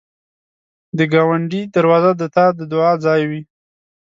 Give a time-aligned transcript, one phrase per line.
[0.97, 3.41] د ګاونډي دروازه د تا د دعا ځای وي